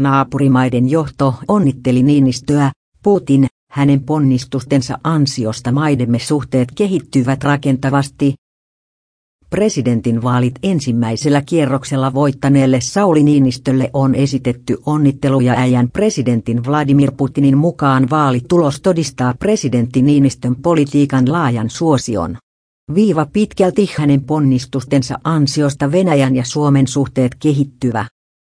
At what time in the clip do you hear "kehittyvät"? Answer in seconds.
6.74-7.44